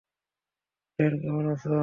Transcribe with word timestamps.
Dan 0.99 1.13
কেমন 1.21 1.45
আছে? 1.53 1.67